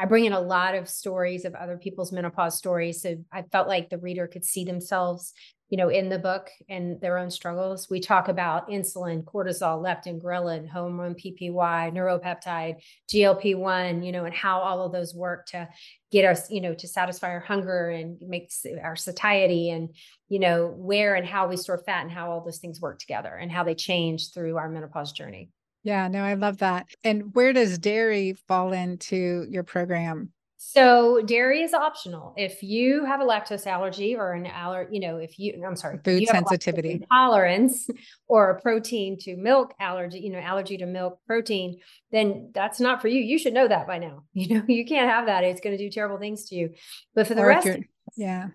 [0.02, 3.04] I bring in a lot of stories of other people's menopause stories.
[3.04, 5.34] So I felt like the reader could see themselves
[5.72, 7.90] you know, in the book and their own struggles.
[7.90, 12.76] We talk about insulin, cortisol, leptin, ghrelin, hormone PPY, neuropeptide,
[13.10, 15.70] GLP-1, you know, and how all of those work to
[16.12, 18.52] get us, you know, to satisfy our hunger and make
[18.84, 19.96] our satiety and,
[20.28, 23.34] you know, where and how we store fat and how all those things work together
[23.34, 25.52] and how they change through our menopause journey.
[25.84, 26.88] Yeah, no, I love that.
[27.04, 30.32] And where does dairy fall into your program?
[30.64, 32.36] So dairy is optional.
[32.38, 35.98] If you have a lactose allergy or an aller, you know, if you, I'm sorry,
[36.04, 37.90] food sensitivity intolerance
[38.28, 41.80] or a protein to milk allergy, you know, allergy to milk protein,
[42.12, 43.20] then that's not for you.
[43.20, 44.24] You should know that by now.
[44.34, 45.44] You know, you can't have that.
[45.44, 46.70] It's going to do terrible things to you.
[47.16, 47.68] But for the or rest,
[48.16, 48.50] yeah,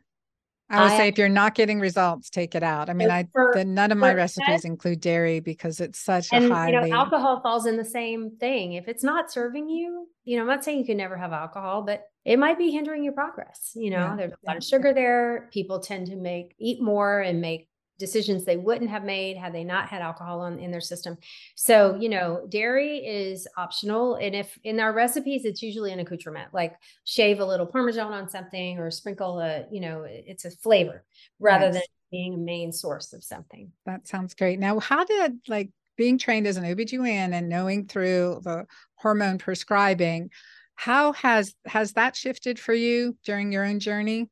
[0.69, 2.91] I would I, say if you're not getting results, take it out.
[2.91, 6.47] I mean, I for, the, none of my recipes include dairy because it's such and,
[6.47, 6.71] a high.
[6.71, 8.73] You know, alcohol falls in the same thing.
[8.73, 11.83] If it's not serving you, you know, I'm not saying you can never have alcohol,
[11.83, 13.73] but it might be hindering your progress.
[13.77, 14.17] You know, yeah.
[14.17, 15.49] there's a lot of sugar there.
[15.53, 17.69] People tend to make eat more and make
[17.99, 21.17] decisions they wouldn't have made had they not had alcohol on, in their system.
[21.55, 24.17] So, you know, dairy is optional.
[24.17, 28.29] And if in our recipes, it's usually an accoutrement, like shave a little Parmesan on
[28.29, 31.05] something or sprinkle a, you know, it's a flavor
[31.41, 31.75] rather nice.
[31.75, 33.73] than being a main source of something.
[33.87, 34.59] That sounds great.
[34.59, 40.31] Now, how did like being trained as an OBGYN and knowing through the hormone prescribing,
[40.75, 44.29] how has has that shifted for you during your own journey?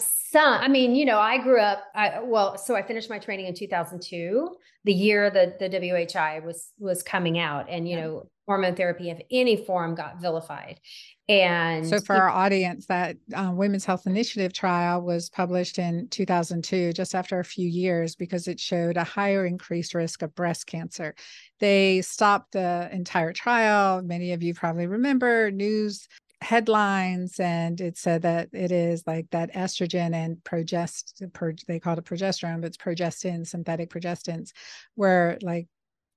[0.00, 3.46] Some i mean you know i grew up i well so i finished my training
[3.46, 8.04] in 2002 the year that the whi was was coming out and you yeah.
[8.04, 10.80] know hormone therapy of any form got vilified.
[11.28, 16.92] And so for our audience that uh, women's health initiative trial was published in 2002
[16.92, 21.16] just after a few years because it showed a higher increased risk of breast cancer.
[21.58, 24.02] They stopped the entire trial.
[24.02, 26.06] Many of you probably remember news
[26.42, 31.98] headlines and it said that it is like that estrogen and progest pro, they called
[31.98, 34.52] it progesterone but it's progestin synthetic progestins
[34.96, 35.66] were like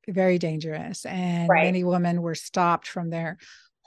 [0.08, 1.64] very dangerous and right.
[1.64, 3.38] many women were stopped from their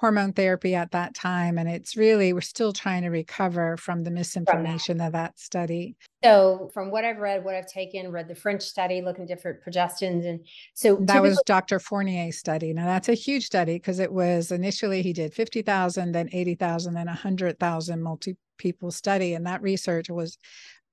[0.03, 4.11] hormone therapy at that time and it's really we're still trying to recover from the
[4.11, 5.07] misinformation that.
[5.07, 5.95] of that study.
[6.25, 9.61] So from what i've read what i've taken read the french study looking at different
[9.65, 10.41] progestins and
[10.75, 12.73] so that was dr fournier's study.
[12.73, 17.07] Now that's a huge study because it was initially he did 50000 then 80000 then
[17.07, 20.37] 100000 multi people study and that research was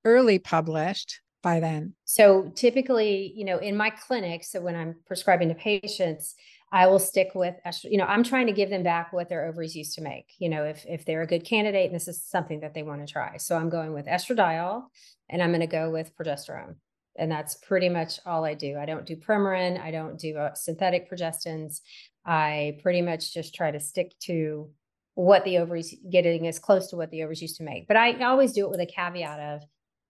[0.05, 1.95] early published by then.
[2.05, 6.35] So typically you know in my clinic so when i'm prescribing to patients
[6.71, 9.75] I will stick with, you know, I'm trying to give them back what their ovaries
[9.75, 10.33] used to make.
[10.37, 13.05] You know, if if they're a good candidate and this is something that they want
[13.05, 14.83] to try, so I'm going with estradiol,
[15.29, 16.75] and I'm going to go with progesterone,
[17.17, 18.77] and that's pretty much all I do.
[18.77, 21.79] I don't do Premarin, I don't do uh, synthetic progestins.
[22.25, 24.69] I pretty much just try to stick to
[25.15, 27.87] what the ovaries getting as close to what the ovaries used to make.
[27.87, 29.63] But I always do it with a caveat of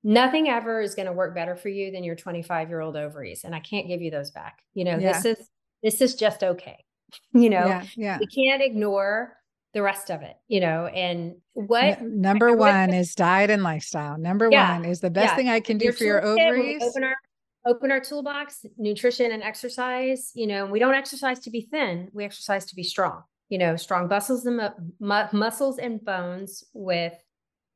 [0.04, 3.44] nothing ever is going to work better for you than your 25 year old ovaries
[3.44, 5.12] and i can't give you those back you know yeah.
[5.12, 5.50] this is
[5.84, 6.84] this is just okay.
[7.34, 8.18] you know, yeah, yeah.
[8.20, 9.36] we can't ignore
[9.74, 14.18] the rest of it, you know, and what N- number one is diet and lifestyle.
[14.18, 15.36] Number yeah, one is the best yeah.
[15.36, 16.82] thing I can do your for your ovaries.
[16.82, 17.16] Open our,
[17.66, 22.10] open our toolbox, nutrition and exercise, you know, we don't exercise to be thin.
[22.14, 24.58] We exercise to be strong, you know, strong muscles and
[25.00, 27.14] mu- muscles and bones with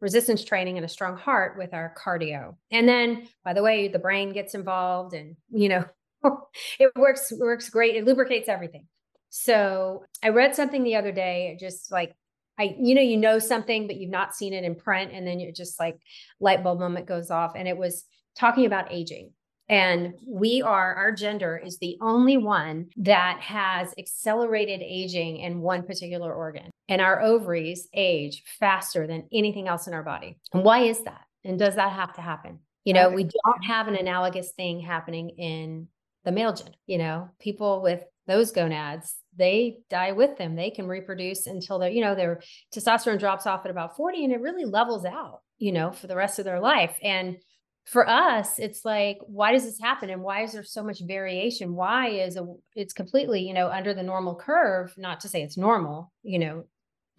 [0.01, 2.55] resistance training and a strong heart with our cardio.
[2.71, 5.85] And then by the way, the brain gets involved and, you know,
[6.79, 7.95] it works works great.
[7.95, 8.87] It lubricates everything.
[9.29, 12.15] So I read something the other day, just like
[12.59, 15.39] I, you know, you know something, but you've not seen it in print, and then
[15.39, 15.97] you're just like
[16.39, 18.05] light bulb moment goes off, and it was
[18.37, 19.31] talking about aging.
[19.69, 25.83] And we are, our gender is the only one that has accelerated aging in one
[25.83, 26.69] particular organ.
[26.89, 30.37] And our ovaries age faster than anything else in our body.
[30.53, 31.21] And why is that?
[31.45, 32.59] And does that have to happen?
[32.83, 35.87] You know, we don't have an analogous thing happening in
[36.25, 36.73] the male gender.
[36.85, 40.55] You know, people with those gonads, they die with them.
[40.55, 42.41] They can reproduce until they're, you know, their
[42.73, 46.15] testosterone drops off at about 40 and it really levels out, you know, for the
[46.15, 46.97] rest of their life.
[47.01, 47.37] And
[47.85, 50.09] for us, it's like, why does this happen?
[50.09, 51.75] And why is there so much variation?
[51.75, 55.57] Why is a, it's completely, you know, under the normal curve, not to say it's
[55.57, 56.63] normal, you know,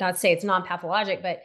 [0.00, 1.40] not to say it's non-pathologic, but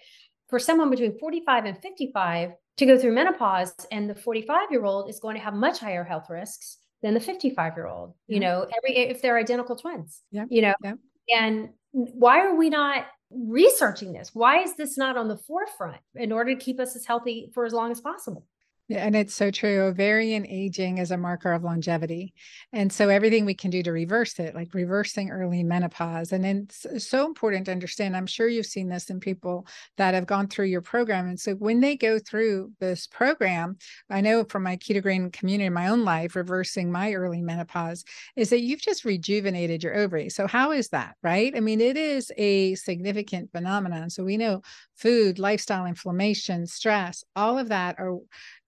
[0.47, 5.09] for someone between 45 and 55 to go through menopause and the 45 year old
[5.09, 8.67] is going to have much higher health risks than the 55 year old you know
[8.77, 10.73] every if they're identical twins yeah you know?
[10.83, 10.93] yeah.
[11.33, 14.31] and why are we not researching this?
[14.33, 17.65] Why is this not on the forefront in order to keep us as healthy for
[17.65, 18.45] as long as possible?
[18.45, 18.58] yeah,
[18.89, 19.81] and it's so true.
[19.81, 22.33] Ovarian aging is a marker of longevity.
[22.73, 26.31] And so everything we can do to reverse it, like reversing early menopause.
[26.31, 28.15] And it's so important to understand.
[28.15, 31.27] I'm sure you've seen this in people that have gone through your program.
[31.27, 33.77] And so when they go through this program,
[34.09, 38.03] I know from my keto green community in my own life, reversing my early menopause,
[38.35, 40.29] is that you've just rejuvenated your ovary.
[40.29, 41.15] So how is that?
[41.21, 41.53] Right.
[41.55, 44.09] I mean, it is a significant phenomenon.
[44.09, 44.61] So we know
[44.95, 48.17] food, lifestyle, inflammation, stress, all of that are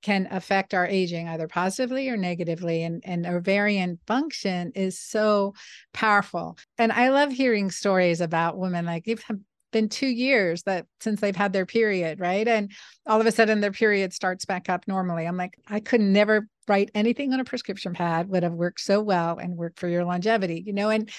[0.01, 5.53] can affect our aging either positively or negatively and, and ovarian function is so
[5.93, 6.57] powerful.
[6.77, 9.23] And i love hearing stories about women like you've
[9.71, 12.47] been two years that since they've had their period right?
[12.47, 12.71] And
[13.05, 15.25] all of a sudden their period starts back up normally.
[15.25, 19.01] I'm like i could never write anything on a prescription pad would have worked so
[19.01, 21.11] well and worked for your longevity you know and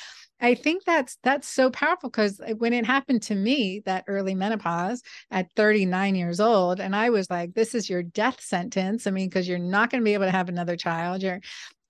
[0.43, 4.35] I think that's that's so powerful because uh, when it happened to me, that early
[4.35, 9.07] menopause at 39 years old, and I was like, this is your death sentence.
[9.07, 11.23] I mean, because you're not going to be able to have another child.
[11.23, 11.41] You're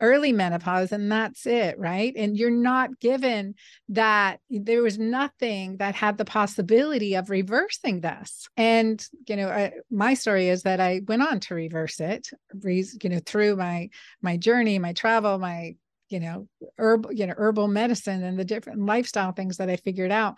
[0.03, 2.12] early menopause, and that's it, right?
[2.17, 3.55] And you're not given
[3.91, 8.49] that there was nothing that had the possibility of reversing this.
[8.57, 12.29] And you know, I, my story is that I went on to reverse it,
[12.62, 13.88] you know, through my
[14.21, 15.77] my journey, my travel, my
[16.09, 20.12] you know herbal you know herbal medicine and the different lifestyle things that i figured
[20.12, 20.37] out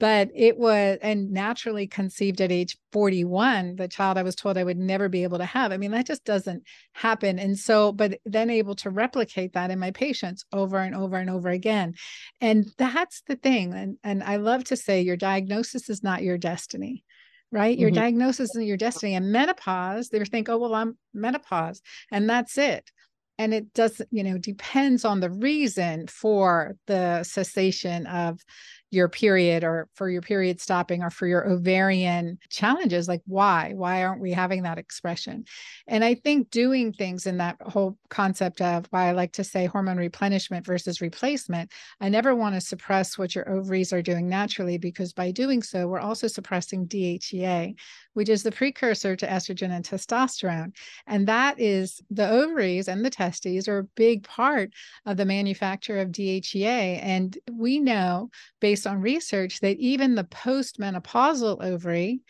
[0.00, 4.64] but it was and naturally conceived at age 41 the child i was told i
[4.64, 8.18] would never be able to have i mean that just doesn't happen and so but
[8.24, 11.94] then able to replicate that in my patients over and over and over again
[12.40, 16.38] and that's the thing and and i love to say your diagnosis is not your
[16.38, 17.04] destiny
[17.50, 17.78] right?
[17.78, 18.00] Your mm-hmm.
[18.00, 19.14] diagnosis and your destiny.
[19.14, 21.80] And menopause, they think, oh, well, I'm menopause,
[22.12, 22.90] and that's it
[23.38, 28.40] and it doesn't, you know depends on the reason for the cessation of
[28.90, 33.72] your period or for your period stopping or for your ovarian challenges like why?
[33.74, 35.44] Why aren't we having that expression?
[35.86, 39.66] And i think doing things in that whole concept of why i like to say
[39.66, 41.70] hormone replenishment versus replacement
[42.00, 45.86] i never want to suppress what your ovaries are doing naturally because by doing so
[45.86, 47.74] we're also suppressing dhea
[48.18, 50.74] which is the precursor to estrogen and testosterone
[51.06, 54.72] and that is the ovaries and the testes are a big part
[55.06, 58.28] of the manufacture of dhea and we know
[58.58, 62.20] based on research that even the postmenopausal ovary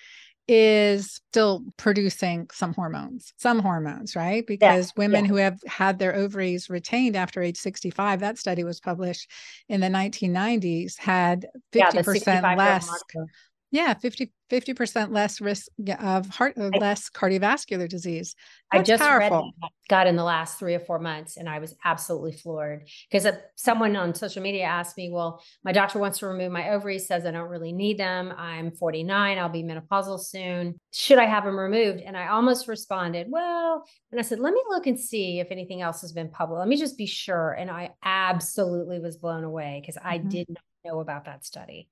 [0.49, 4.47] is still producing some hormones, some hormones, right?
[4.47, 5.29] Because yeah, women yeah.
[5.29, 9.31] who have had their ovaries retained after age 65, that study was published
[9.69, 12.89] in the 1990s, had 50% yeah, less.
[13.71, 15.67] Yeah, 50 50% less risk
[16.01, 18.35] of heart uh, less cardiovascular disease.
[18.73, 19.53] That's I just powerful.
[19.91, 23.95] got in the last three or four months and I was absolutely floored because someone
[23.95, 27.31] on social media asked me, well, my doctor wants to remove my ovaries, says I
[27.31, 28.33] don't really need them.
[28.39, 30.79] I'm 49, I'll be menopausal soon.
[30.93, 32.01] Should I have them removed?
[32.01, 35.83] And I almost responded, well, and I said, let me look and see if anything
[35.83, 36.61] else has been published.
[36.61, 37.53] Let me just be sure.
[37.53, 40.29] And I absolutely was blown away because I mm-hmm.
[40.29, 41.89] did not know about that study.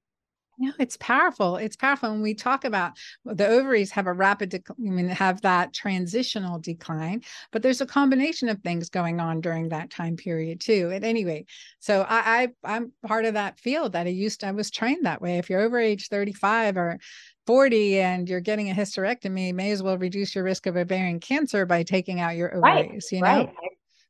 [0.59, 1.57] No, it's powerful.
[1.57, 2.11] It's powerful.
[2.11, 2.92] When we talk about
[3.27, 7.87] the ovaries have a rapid, dec- I mean, have that transitional decline, but there's a
[7.87, 10.90] combination of things going on during that time period too.
[10.95, 14.40] At any rate, so I, I I'm part of that field that I used.
[14.40, 15.37] To, I was trained that way.
[15.37, 16.99] If you're over age 35 or
[17.47, 21.66] 40 and you're getting a hysterectomy, may as well reduce your risk of ovarian cancer
[21.66, 23.11] by taking out your ovaries.
[23.12, 23.55] Right, you know, right.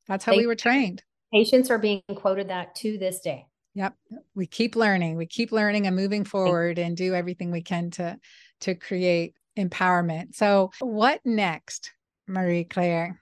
[0.07, 1.03] that's how we were trained.
[1.33, 3.47] Patients are being quoted that to this day.
[3.77, 3.95] Yep.
[4.35, 5.19] We keep learning.
[5.19, 8.19] We keep learning and moving forward and do everything we can to
[8.63, 10.35] to create empowerment.
[10.35, 11.93] So what next,
[12.27, 13.21] Marie Claire?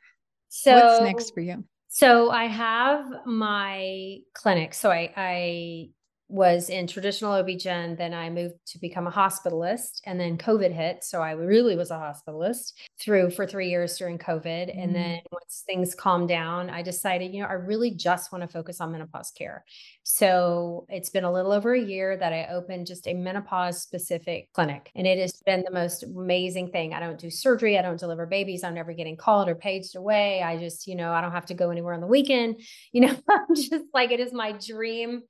[0.51, 1.65] So what's next for you?
[1.89, 4.75] So I have my clinic.
[4.75, 5.89] So I I
[6.29, 7.99] was in traditional OB-GYN.
[7.99, 11.05] Then I moved to become a hospitalist and then COVID hit.
[11.05, 14.75] So I really was a hospitalist through for three years during COVID.
[14.75, 14.83] Mm.
[14.83, 18.49] And then once things calmed down, I decided, you know, I really just want to
[18.49, 19.65] focus on menopause care.
[20.03, 24.53] So it's been a little over a year that I opened just a menopause specific
[24.55, 24.91] clinic.
[24.95, 26.95] And it has been the most amazing thing.
[26.95, 27.79] I don't do surgery.
[27.79, 28.65] I don't deliver babies.
[28.65, 30.43] I'm never getting called or paged away.
[30.43, 32.61] I just, you know, I don't have to go anywhere on the weekend.
[32.93, 35.23] You know, I'm just like, it is my dream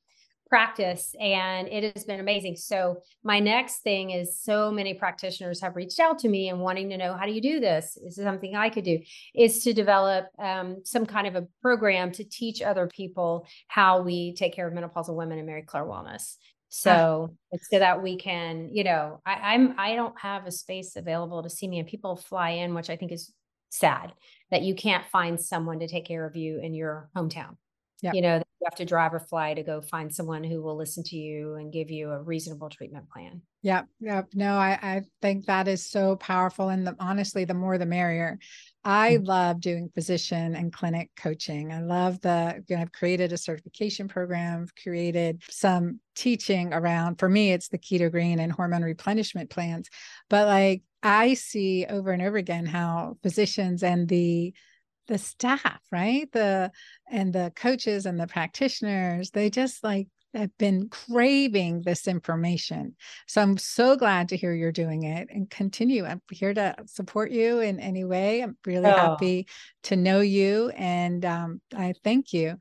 [0.48, 2.56] practice and it has been amazing.
[2.56, 6.90] So my next thing is so many practitioners have reached out to me and wanting
[6.90, 7.96] to know how do you do this?
[7.96, 9.00] Is this something I could do?
[9.34, 14.34] Is to develop um, some kind of a program to teach other people how we
[14.34, 16.36] take care of menopausal women in Mary Claire Wellness.
[16.68, 17.30] So
[17.70, 21.50] so that we can, you know, I, I'm I don't have a space available to
[21.50, 23.32] see me and people fly in, which I think is
[23.70, 24.12] sad
[24.50, 27.56] that you can't find someone to take care of you in your hometown.
[28.04, 28.14] Yep.
[28.14, 31.02] You know, you have to drive or fly to go find someone who will listen
[31.04, 33.40] to you and give you a reasonable treatment plan.
[33.62, 33.86] Yep.
[34.00, 34.28] Yep.
[34.34, 36.68] No, I, I think that is so powerful.
[36.68, 38.38] And the, honestly, the more the merrier.
[38.84, 39.24] I mm-hmm.
[39.24, 41.72] love doing physician and clinic coaching.
[41.72, 47.28] I love the, you know, I've created a certification program, created some teaching around, for
[47.28, 49.88] me, it's the keto green and hormone replenishment plans.
[50.28, 54.52] But like I see over and over again how physicians and the
[55.06, 56.30] the staff, right?
[56.32, 56.70] The
[57.10, 62.96] and the coaches and the practitioners, they just like have been craving this information.
[63.26, 66.04] So I'm so glad to hear you're doing it and continue.
[66.04, 68.42] I'm here to support you in any way.
[68.42, 68.96] I'm really oh.
[68.96, 69.46] happy
[69.84, 72.58] to know you and um, I thank you.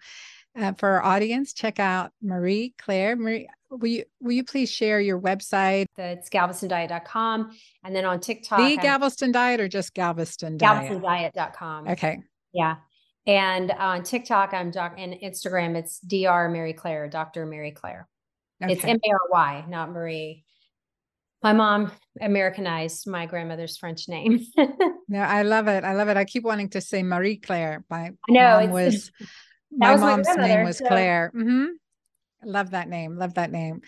[0.56, 3.16] Uh, for our audience, check out Marie Claire.
[3.16, 5.88] Marie, will you will you please share your website?
[5.98, 7.58] It's galvestondiet.com.
[7.84, 8.60] And then on TikTok.
[8.60, 10.92] The Galveston Diet or just Galveston Diet?
[10.92, 11.88] GalvestonDiet.com.
[11.88, 12.20] Okay.
[12.54, 12.76] Yeah.
[13.26, 16.50] And on TikTok, I'm doc and Instagram, it's Dr.
[16.50, 17.46] Mary Claire, Dr.
[17.46, 18.08] Mary Claire.
[18.62, 18.74] Okay.
[18.74, 20.44] It's M A R Y, not Marie.
[21.42, 24.46] My mom Americanized my grandmother's French name.
[25.10, 25.84] no, I love it.
[25.84, 26.16] I love it.
[26.16, 27.84] I keep wanting to say Marie Claire.
[27.90, 29.12] My mom was
[29.72, 30.86] my was mom's my name was so.
[30.86, 31.32] Claire.
[31.36, 31.66] Mm-hmm.
[32.46, 33.18] Love that name.
[33.18, 33.82] Love that name.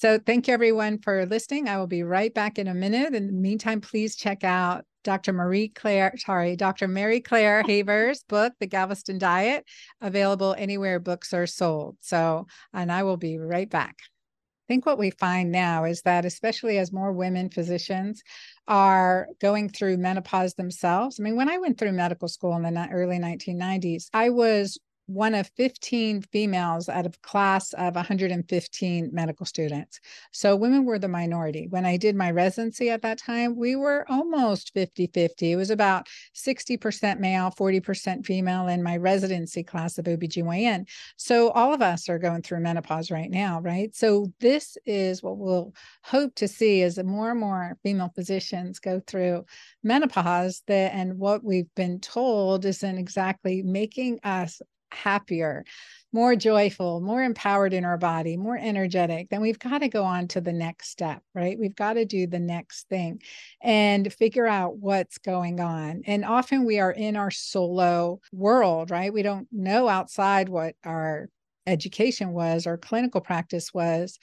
[0.00, 1.68] So thank you everyone for listening.
[1.68, 3.14] I will be right back in a minute.
[3.14, 5.32] In the meantime, please check out Dr.
[5.32, 6.88] Marie Claire, sorry, Dr.
[6.88, 9.64] Mary Claire Haver's book, The Galveston Diet,
[10.00, 11.96] available anywhere books are sold.
[12.00, 13.96] So, and I will be right back.
[14.00, 18.22] I think what we find now is that, especially as more women physicians
[18.68, 21.18] are going through menopause themselves.
[21.18, 25.34] I mean, when I went through medical school in the early 1990s, I was one
[25.34, 30.00] of 15 females out of class of 115 medical students.
[30.32, 31.66] So women were the minority.
[31.68, 35.52] When I did my residency at that time, we were almost 50 50.
[35.52, 40.88] It was about 60% male, 40% female in my residency class of OBGYN.
[41.16, 43.94] So all of us are going through menopause right now, right?
[43.94, 49.00] So this is what we'll hope to see as more and more female physicians go
[49.06, 49.44] through
[49.82, 54.60] menopause that and what we've been told isn't exactly making us
[54.92, 55.64] happier,
[56.12, 60.28] more joyful, more empowered in our body, more energetic, then we've got to go on
[60.28, 61.58] to the next step, right?
[61.58, 63.22] We've got to do the next thing
[63.62, 66.02] and figure out what's going on.
[66.06, 69.12] And often we are in our solo world, right?
[69.12, 71.28] We don't know outside what our
[71.66, 74.18] education was or clinical practice was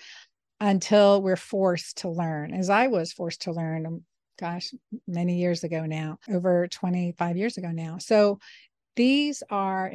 [0.59, 4.01] until we're forced to learn, as I was forced to learn um,
[4.39, 4.74] gosh,
[5.05, 7.97] many years ago now, over 25 years ago now.
[7.97, 8.39] So
[8.95, 9.88] these are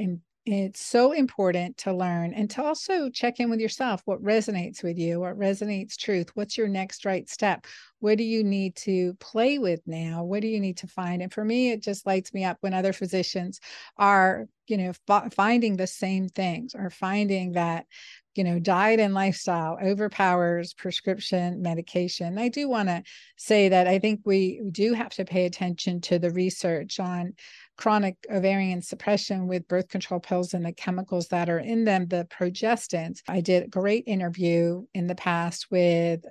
[0.47, 4.99] it's so important to learn and to also check in with yourself what resonates with
[4.99, 7.67] you what resonates truth what's your next right step
[8.05, 11.23] what do you need to play with now what do you need to find?
[11.23, 13.61] And for me it just lights me up when other physicians
[13.97, 17.87] are you know f- finding the same things or finding that
[18.35, 22.37] you know diet and lifestyle overpowers prescription medication.
[22.37, 23.03] I do want to
[23.37, 27.33] say that i think we do have to pay attention to the research on
[27.77, 32.27] chronic ovarian suppression with birth control pills and the chemicals that are in them, the
[32.31, 33.21] progestins.
[33.29, 36.25] I did a great interview in the past with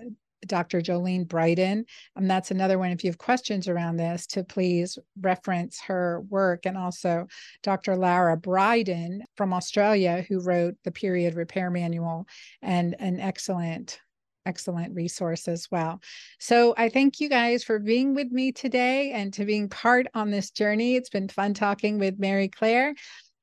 [0.45, 0.81] Dr.
[0.81, 1.85] Jolene Brighten.
[2.15, 2.91] And that's another one.
[2.91, 6.65] If you have questions around this, to please reference her work.
[6.65, 7.27] And also
[7.61, 7.95] Dr.
[7.95, 12.27] Lara Briden from Australia, who wrote the Period Repair Manual
[12.61, 13.99] and an excellent
[14.45, 16.01] excellent resource as well.
[16.39, 20.31] So I thank you guys for being with me today and to being part on
[20.31, 20.95] this journey.
[20.95, 22.95] It's been fun talking with Mary Claire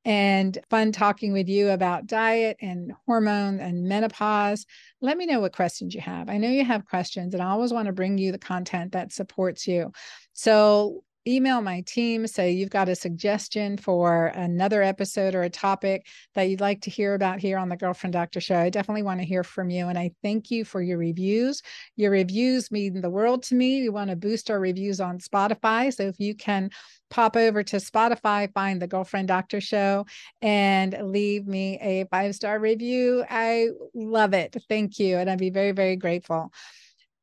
[0.04, 4.64] and fun talking with you about diet and hormone and menopause.
[5.00, 6.30] Let me know what questions you have.
[6.30, 9.12] I know you have questions, and I always want to bring you the content that
[9.12, 9.92] supports you.
[10.32, 16.06] So email my team, say you've got a suggestion for another episode or a topic
[16.34, 18.56] that you'd like to hear about here on the Girlfriend Doctor Show.
[18.56, 19.88] I definitely want to hear from you.
[19.88, 21.62] And I thank you for your reviews.
[21.96, 23.82] Your reviews mean the world to me.
[23.82, 25.92] We want to boost our reviews on Spotify.
[25.92, 26.70] So if you can
[27.10, 30.06] pop over to Spotify, find the Girlfriend Doctor Show,
[30.40, 33.24] and leave me a five star review.
[33.28, 34.56] I love it.
[34.68, 35.16] Thank you.
[35.18, 36.52] And I'd be very, very grateful.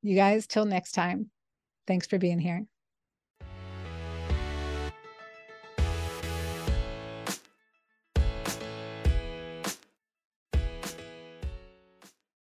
[0.03, 1.31] You guys, till next time.
[1.87, 2.67] Thanks for being here.